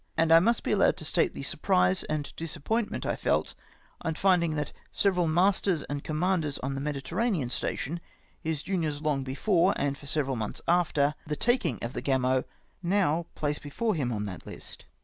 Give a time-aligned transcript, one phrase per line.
[0.17, 3.53] And I must be allowed to state the surprise and disappointment I felt
[4.01, 4.57] on finding
[4.91, 6.17] several masters and UEGING MY KIGIIT TO PEOMOTION.
[6.17, 7.99] 141 commanders on the Mediterranean station—
[8.41, 12.45] his juniors long before, and for several months after, the taking of the Gamo—
[12.81, 14.85] now placed before him on that list.